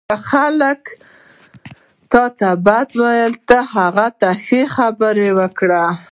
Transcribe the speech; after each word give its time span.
•که 0.09 0.15
خلک 0.31 0.83
تا 2.11 2.23
ته 2.37 2.49
بد 2.65 2.89
وایي، 2.99 3.25
ته 3.47 3.57
هغوی 3.73 4.07
ته 4.19 4.29
ښې 4.45 4.61
خبرې 4.75 5.29
وکړه. 5.39 5.83